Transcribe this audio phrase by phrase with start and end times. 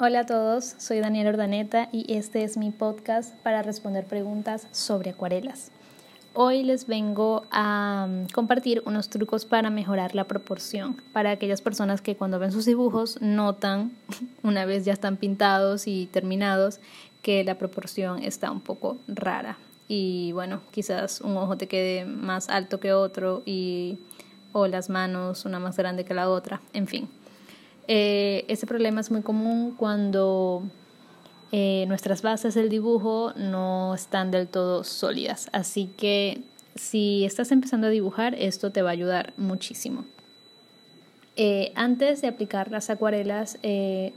[0.00, 5.10] Hola a todos, soy Daniela Ordaneta y este es mi podcast para responder preguntas sobre
[5.10, 5.72] acuarelas.
[6.34, 12.00] Hoy les vengo a mm, compartir unos trucos para mejorar la proporción, para aquellas personas
[12.00, 13.90] que cuando ven sus dibujos notan,
[14.44, 16.78] una vez ya están pintados y terminados,
[17.20, 19.58] que la proporción está un poco rara.
[19.88, 23.98] Y bueno, quizás un ojo te quede más alto que otro y
[24.52, 27.08] o las manos una más grande que la otra, en fin.
[27.90, 30.62] Eh, ese problema es muy común cuando
[31.52, 35.48] eh, nuestras bases del dibujo no están del todo sólidas.
[35.52, 36.42] Así que
[36.74, 40.04] si estás empezando a dibujar, esto te va a ayudar muchísimo.
[41.36, 43.58] Eh, antes de aplicar las acuarelas,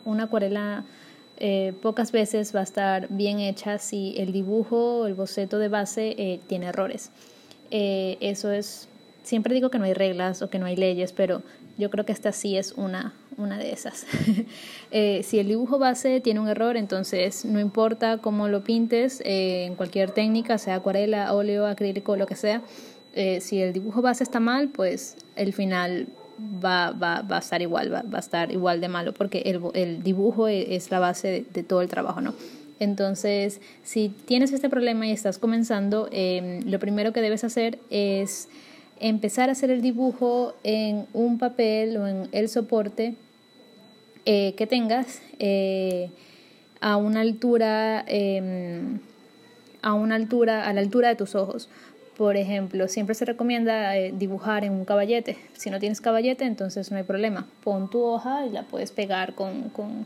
[0.05, 0.83] una acuarela
[1.81, 6.39] pocas veces va a estar bien hecha si el dibujo o el boceto de base
[6.47, 7.09] tiene errores.
[7.71, 8.89] eso es,
[9.23, 11.41] siempre digo que no hay reglas o que no hay leyes, pero
[11.77, 14.05] yo creo que esta sí es una, una de esas.
[14.93, 19.63] Eh, si el dibujo base tiene un error, entonces no importa cómo lo pintes, eh,
[19.63, 22.61] en cualquier técnica, sea acuarela, óleo, acrílico, lo que sea,
[23.13, 26.07] eh, si el dibujo base está mal, pues el final
[26.63, 29.61] va, va, va a estar igual, va, va, a estar igual de malo, porque el,
[29.73, 32.33] el dibujo e, es la base de, todo el trabajo, ¿no?
[32.79, 38.49] Entonces, si tienes este problema y estás comenzando, em, lo primero que debes hacer es
[38.99, 43.15] empezar a hacer el dibujo en un papel o en el soporte
[44.25, 46.09] eh, que tengas eh,
[46.79, 48.99] a una altura em,
[49.81, 51.69] a una altura a la altura de tus ojos.
[52.17, 55.37] Por ejemplo siempre se recomienda eh, dibujar en un caballete.
[55.53, 57.47] Si no tienes caballete entonces no hay problema.
[57.63, 60.05] Pon tu hoja y la puedes pegar con, con,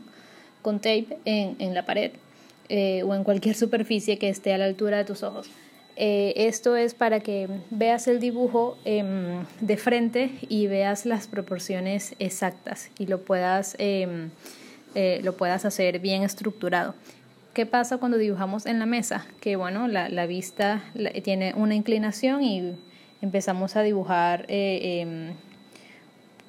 [0.62, 2.12] con tape en, en la pared
[2.70, 5.48] o en cualquier superficie que esté a la altura de tus ojos
[5.96, 12.14] eh, esto es para que veas el dibujo em, de frente y veas las proporciones
[12.18, 14.30] exactas y lo puedas, em,
[14.94, 16.94] eh, lo puedas hacer bien estructurado.
[17.54, 19.26] ¿Qué pasa cuando dibujamos en la mesa?
[19.40, 20.84] Que bueno, la, la vista
[21.24, 22.76] tiene una inclinación y
[23.22, 25.34] empezamos a dibujar eh, em,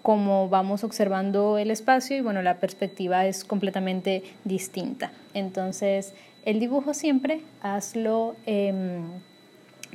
[0.02, 5.12] como vamos observando el espacio y bueno, la perspectiva es completamente distinta.
[5.34, 6.13] Entonces,
[6.44, 8.36] el dibujo siempre hazlo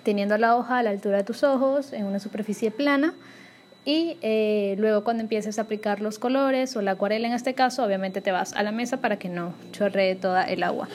[0.03, 3.15] teniendo la hoja a la altura de tus ojos en una superficie plana
[3.85, 7.85] y eh, luego cuando empieces a aplicar los colores o la acuarela en este caso,
[7.85, 10.89] obviamente te vas a la mesa para que no chorree toda el agua.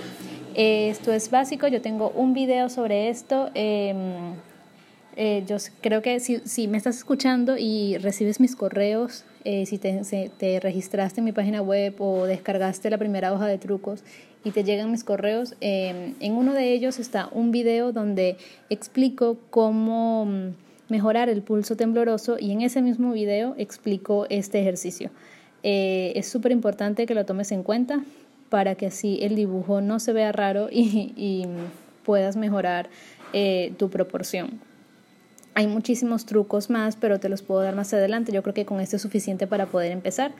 [0.56, 3.50] esto es básico, yo tengo un video sobre esto.
[3.54, 4.36] Em,
[5.20, 9.80] eh, yo creo que si, si, me estás escuchando y recibes mis correos, eh, si
[9.80, 10.00] te,
[10.38, 14.04] te, registraste en mi página web o descargaste la primera hoja de trucos
[14.44, 18.38] y te llegan mis correos, em, en uno de ellos está un video donde
[18.70, 20.50] explico cómo mm,
[20.90, 25.10] mejorar el pulso tembloroso y en ese mismo video explico este ejercicio.
[25.64, 28.04] Eh, es súper importante que lo tomes en cuenta
[28.50, 31.48] para que así el dibujo no se vea raro y, y
[32.04, 32.88] puedas mejorar
[33.78, 34.67] tu proporción.
[35.58, 38.32] Hay muchísimos trucos más, pero te los puedo dar más adelante.
[38.32, 40.34] Yo creo que con esto es suficiente para poder empezar.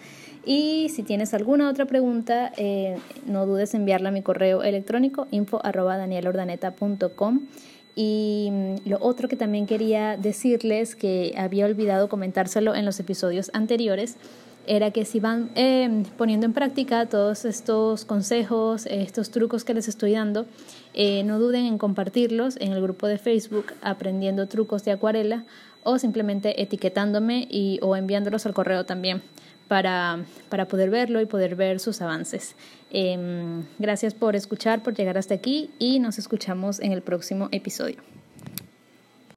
[0.46, 5.26] Y si tienes alguna otra pregunta, eh, no dudes en enviarla a mi correo electrónico
[5.32, 5.60] info
[7.96, 13.50] Y mm, lo otro que también quería decirles, que había olvidado comentárselo en los episodios
[13.56, 14.18] anteriores,
[14.68, 19.88] era que si van eh, poniendo en práctica todos estos consejos, estos trucos que les
[19.88, 20.46] estoy dando,
[20.94, 25.46] eh, no duden en compartirlos en el grupo de Facebook Aprendiendo Trucos de Acuarela
[25.84, 29.22] o simplemente etiquetándome y, o enviándolos al correo también
[29.68, 32.56] para, para poder verlo y poder ver sus avances.
[32.92, 38.17] Em, gracias por escuchar, por llegar hasta aquí y nos escuchamos en el próximo episodio.